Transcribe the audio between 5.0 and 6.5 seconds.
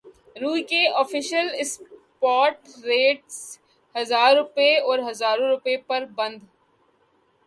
ہزار روپے پر بند